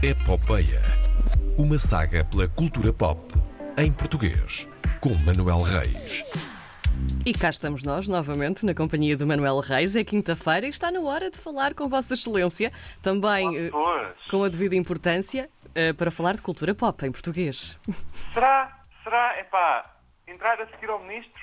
[0.00, 0.80] Epopeia.
[1.58, 3.34] Uma saga pela cultura pop
[3.76, 4.68] em português,
[5.00, 6.24] com Manuel Reis.
[7.26, 9.96] E cá estamos nós, novamente, na companhia do Manuel Reis.
[9.96, 12.72] É quinta-feira e está na hora de falar com Vossa Excelência,
[13.02, 13.70] também eh,
[14.30, 17.76] com a devida importância, eh, para falar de cultura pop em português.
[18.32, 18.78] Será?
[19.02, 19.40] Será?
[19.40, 19.96] Epá,
[20.28, 21.42] entrar a seguir ao ministro?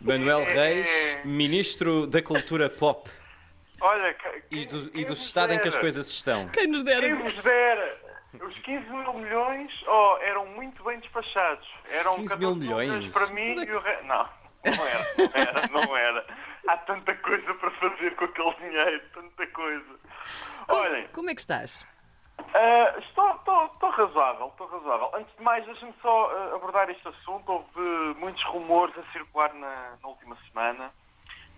[0.00, 1.24] Manuel É, Reis, é.
[1.24, 3.10] Ministro da Cultura Pop
[3.80, 5.80] Olha, que- e do, quem e do estado em que as dera?
[5.84, 6.48] coisas estão.
[6.48, 7.14] Quem nos Quem dera.
[7.16, 8.08] vos dera?
[8.40, 11.66] Os 15 mil milhões oh, eram muito bem despachados.
[11.90, 13.12] Eram 15 14 mil mil milhões?
[13.12, 14.04] para mim e o resto.
[14.04, 14.28] Não,
[14.64, 16.26] não era, não era, não era.
[16.68, 19.98] Há tanta coisa para fazer com aquele dinheiro, tanta coisa.
[20.68, 21.86] Olhem, Como é que estás?
[22.54, 25.10] Ah, estou, estou, estou razoável, estou razoável.
[25.14, 27.50] Antes de mais, deixa-me só ah, abordar este assunto.
[27.50, 30.92] Houve muitos rumores a circular na, na última semana.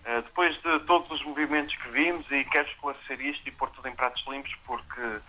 [0.04, 3.88] Ah, depois de todos os movimentos que vimos, e quero esclarecer isto e pôr tudo
[3.88, 5.20] em pratos limpos, porque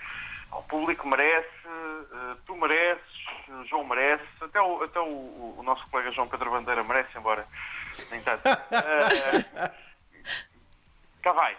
[0.52, 5.86] o público merece, ah, tu mereces, o João merece, até, o, até o, o nosso
[5.90, 7.48] colega João Pedro Bandeira merece, embora
[8.10, 8.42] nem tanto.
[8.48, 9.72] Ah,
[11.22, 11.58] cá vai.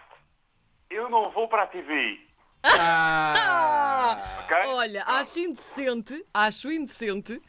[0.91, 2.29] Eu não vou para a TVI.
[2.65, 4.17] Ah!
[4.45, 4.57] ok?
[4.67, 7.41] Olha, acho indecente, acho indecente, eh,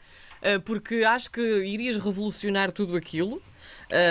[0.64, 3.42] porque acho que irias revolucionar tudo aquilo.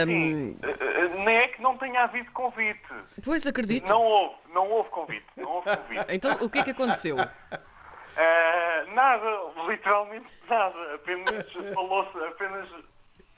[0.06, 2.82] Sim, eh, eh, nem é que não tenha havido convite.
[3.24, 3.88] pois acredito.
[3.88, 5.26] Não houve, não houve convite.
[5.36, 6.06] Não houve convite.
[6.14, 7.18] Então, o que é que aconteceu?
[8.16, 9.26] Eh, nada,
[9.68, 10.96] literalmente nada.
[10.96, 12.70] Apenas falou-se, apenas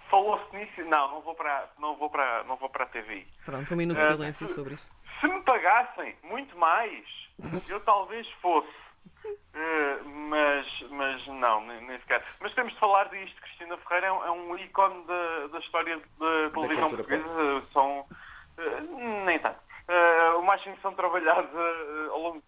[0.09, 0.82] falou-se nisso.
[0.90, 3.26] Não, não vou para, não vou para, não vou para a TV.
[3.44, 4.90] Pronto, um minuto de silêncio sobre isso.
[5.20, 7.04] Se me pagassem muito mais,
[7.70, 8.86] eu talvez fosse.
[9.58, 12.22] Eh, mas, mas não, nem, nem sequer.
[12.42, 13.39] Mas temos de falar disto.
[13.42, 17.67] Cristina Ferreira é um, é um ícone da, da história da televisão cultura portuguesa.
[17.72, 18.06] São.
[18.58, 18.81] eh,
[19.25, 19.59] nem tanto.
[19.88, 22.44] Eh, o máximo são trabalhados eh, ao longo de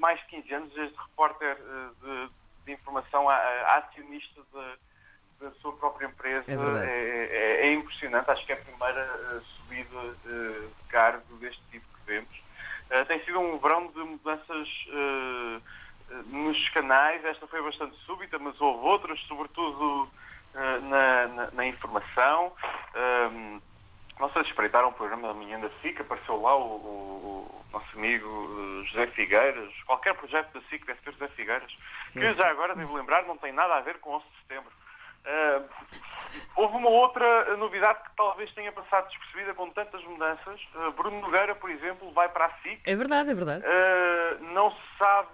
[0.00, 2.30] mais de 15 anos, desde repórter eh, de,
[2.66, 4.74] de informação a, a acionista da,
[5.40, 6.44] da sua própria empresa.
[6.52, 6.54] É.
[6.54, 8.30] É, é- é impressionante.
[8.30, 12.44] Acho que é a primeira eh, subida eh, de cargo deste tipo que vemos.
[12.90, 14.92] Eh, tem sido um verão de mudanças eh,
[15.56, 15.60] eh,
[16.26, 17.24] nos canais.
[17.24, 20.10] Esta foi bastante súbita, mas houve outras, sobretudo
[20.54, 22.52] eh, na, na- na informação.
[24.18, 27.96] Não sei se espreitaram o programa da manhã da SIC, apareceu lá o, o- nosso
[27.96, 29.72] amigo eh, José Figueiras.
[29.86, 31.72] Qualquer projeto da SIC deve ter José Figueiras,
[32.12, 34.72] que já agora, devo lembrar, não tem nada a ver com 11 de setembro.
[35.24, 35.62] Ah,
[36.56, 40.60] houve uma outra novidade que talvez tenha passado despercebida com tantas mudanças.
[40.74, 42.80] Ah, Bruno Nogueira, por exemplo, vai para a SIC.
[42.84, 43.64] É verdade, é verdade.
[43.64, 45.28] Uh, não se sabe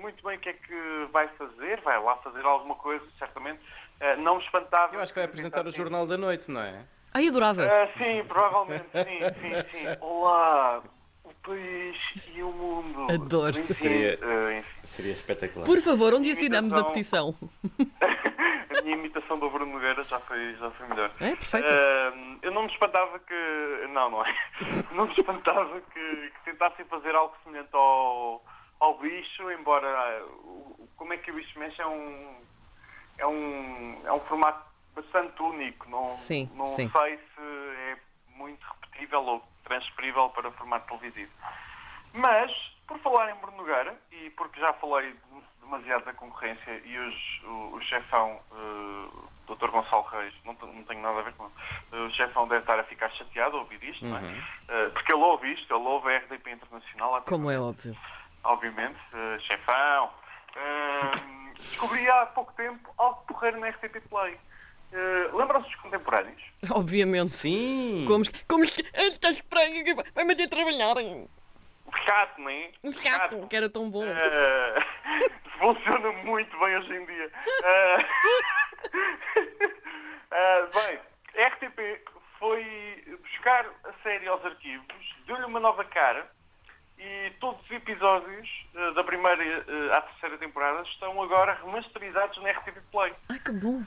[0.00, 3.60] muito bem o que é que vai fazer, vai lá fazer alguma coisa, certamente.
[4.00, 4.94] Uh, não me espantava.
[4.94, 6.84] Eu acho que vai apresentar o Jornal da Noite, não é?
[7.12, 7.62] Ai, adorava.
[7.66, 9.86] Uh, sim, provavelmente, sim, sim, sim.
[10.00, 10.80] Olá,
[11.24, 11.96] o país
[12.32, 13.12] e o mundo.
[13.12, 13.58] Adoro.
[13.58, 14.68] Enfim, Seria- uh, enfim.
[14.84, 15.66] Seria espetacular.
[15.66, 17.34] Por favor, onde assinamos a petição?
[19.38, 21.10] Do Bruno Nogueira já foi, já foi melhor.
[21.20, 21.66] É, perfeito.
[21.68, 23.86] Uh, eu não me espantava que.
[23.92, 24.34] Não, não é.
[24.92, 28.44] Não me espantava que, que tentassem fazer algo semelhante ao,
[28.80, 30.22] ao bicho, embora.
[30.24, 32.36] o- como é que o bicho mexe é um.
[33.18, 34.64] É um, é um formato
[34.94, 35.88] bastante único.
[35.88, 36.90] Não, Sim, não sim.
[36.90, 37.96] sei se é
[38.36, 41.30] muito repetível ou transferível para formato televisivo.
[42.12, 42.50] Mas,
[42.90, 45.14] por falar em Bruno Nogueira, e porque já falei
[45.62, 49.68] demasiado da concorrência e hoje o, o chefão, uh, Dr.
[49.70, 51.44] Gonçalo Reis, não, não tenho nada a ver com
[51.92, 54.20] ele, o chefão deve estar a ficar chateado a ouvir isto, não é?
[54.20, 57.96] Uh, porque ele ouve isto, ele ouve a RDP Internacional, a Como é óbvio.
[58.42, 60.10] obviamente, uh, chefão.
[60.56, 64.34] Uh, descobri há pouco tempo algo porreiro na RTP Play.
[64.92, 66.42] Uh, Lembram-se dos contemporâneos?
[66.72, 67.28] Obviamente.
[67.28, 68.04] Sim!
[68.08, 69.84] Como, como estás estranho?
[70.12, 70.96] Vai me trabalhar.
[72.10, 72.70] Chato, não é?
[72.82, 74.04] Um chato, que era tão bom.
[74.04, 74.74] Eh,
[75.60, 77.30] funciona muito bem hoje em dia.
[80.32, 80.98] Eh, bem,
[81.46, 82.04] RTP
[82.40, 86.28] foi buscar a série aos arquivos, deu-lhe uma nova cara
[86.98, 92.50] e todos os episódios eh, da primeira eh, à terceira temporada estão agora remasterizados na
[92.50, 93.14] RTP Play.
[93.28, 93.84] Ai, que bom.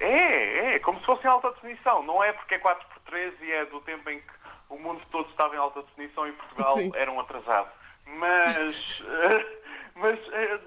[0.00, 2.02] É, é, como se fosse em alta definição.
[2.02, 4.41] Não é porque é 4x3 e é do tempo em que
[4.72, 6.90] o mundo todo estava em alta definição e Portugal Sim.
[6.94, 7.68] era um atrasado.
[8.06, 9.58] Mas, eh,
[9.94, 10.60] mas eh,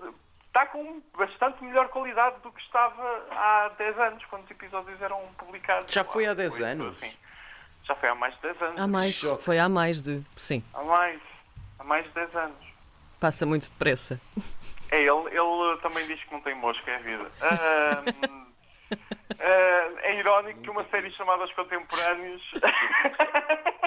[0.48, 5.22] está com bastante melhor qualidade do que estava há 10 anos, quando os episódios eram
[5.38, 5.92] publicados.
[5.94, 6.98] Já foi há 10 Por isso, anos?
[7.04, 7.18] assim,
[7.84, 8.80] já foi há mais de 10 anos.
[8.81, 9.22] Há mais.
[9.42, 10.22] Foi há mais de.
[10.38, 11.22] Sim, Há mais.
[11.80, 12.66] Há mais de 10 anos.
[13.19, 14.19] passa muito depressa.
[14.92, 17.31] É, ele, ele também diz que não tem mosca, é a vida.
[19.40, 22.42] É irónico que uma série chamada Os Contemporâneos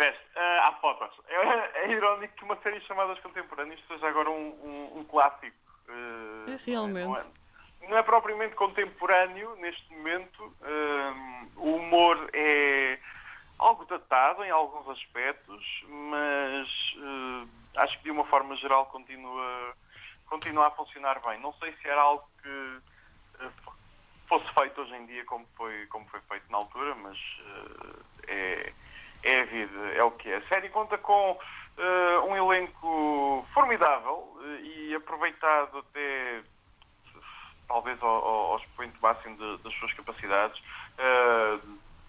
[0.00, 0.20] Tiveste.
[0.34, 1.10] Ah, há fotos.
[1.28, 4.48] É, é irónico que uma série de chamadas contemporâneas seja agora um,
[4.94, 5.54] um- um clássico.
[5.88, 7.04] É, realmente.
[7.06, 7.24] Não é,
[7.90, 10.56] não é propriamente contemporâneo neste momento.
[10.62, 12.98] Ah, o humor é
[13.58, 16.66] algo datado em alguns aspectos, mas
[17.76, 19.74] acho que de uma forma geral continua,
[20.26, 21.38] continua a funcionar bem.
[21.40, 22.78] Não sei se era algo que
[24.26, 27.18] fosse feito hoje em dia como foi, como foi feito na altura, mas
[28.28, 28.72] é,
[29.22, 30.36] é a vida, é o que é.
[30.36, 31.38] A série conta com
[31.78, 36.42] eh, um elenco formidável eh, e aproveitado até
[37.68, 40.60] talvez ao, expoente máximo de- das suas capacidades.
[40.98, 41.58] Eh,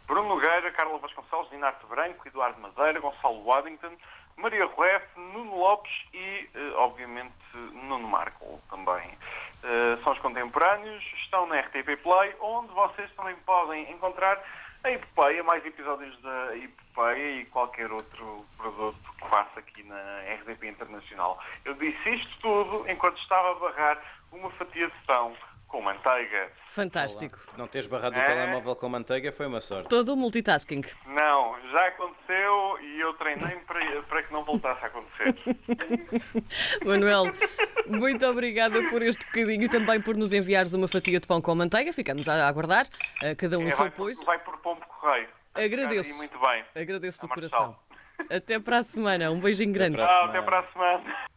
[0.08, 3.96] Bruno Nogueira, Carla Vasconcelos, Dinarte Branco, Eduardo Madeira, Gonçalo Waddington,
[4.38, 9.18] Maria Rueff, Nuno Lopes e, eh, obviamente, Nuno Marco também.
[9.64, 14.42] Eh, são os contemporâneos, estão na RTP Play, onde vocês também podem encontrar
[14.84, 20.64] a Epopeia, mais episódios da Epopeia e qualquer outro produto que faça aqui na RTP
[20.68, 21.40] Internacional.
[21.66, 24.02] Eu disse isto tudo enquanto estava a barrar
[24.32, 25.36] uma fatia de pão
[25.68, 26.52] com manteiga.
[26.68, 27.40] Fantástico.
[27.58, 28.26] Não teres barrado o É.
[28.26, 29.88] telemóvel com manteiga foi uma sorte.
[29.90, 30.82] Todo o multitasking.
[31.06, 35.34] Não, já aconteceu e eu treinei para, para que não voltasse a acontecer.
[36.86, 37.26] Manuel,
[37.88, 41.54] muito obrigada por este bocadinho e também por nos enviares uma fatia de pão com
[41.56, 41.92] manteiga.
[41.94, 42.86] Ficamos a aguardar,
[43.22, 44.26] eh, cada um o É, seu vai, por, apoio.
[44.26, 45.28] vai por pombo correio.
[45.54, 46.16] Agradeço.
[46.16, 46.64] Muito bem.
[46.76, 47.76] Agradeço do coração.
[48.30, 49.32] Até para a semana.
[49.32, 50.00] Um beijinho grande.
[50.02, 51.31] até para a semana.